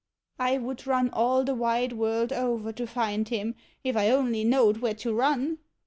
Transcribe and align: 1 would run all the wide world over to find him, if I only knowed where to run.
1 0.37 0.63
would 0.63 0.87
run 0.87 1.11
all 1.11 1.43
the 1.43 1.53
wide 1.53 1.93
world 1.93 2.33
over 2.33 2.73
to 2.73 2.87
find 2.87 3.29
him, 3.29 3.53
if 3.83 3.95
I 3.95 4.09
only 4.09 4.43
knowed 4.43 4.77
where 4.77 4.95
to 4.95 5.13
run. 5.13 5.59